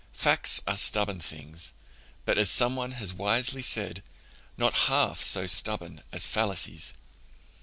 Facts 0.13 0.59
are 0.65 0.77
stubborn 0.77 1.19
things, 1.19 1.73
but 2.25 2.39
as 2.39 2.49
some 2.49 2.75
one 2.75 2.93
has 2.93 3.13
wisely 3.13 3.61
said, 3.61 4.01
not 4.57 4.73
half 4.89 5.21
so 5.21 5.45
stubborn 5.45 6.01
as 6.11 6.25
fallacies. 6.25 6.93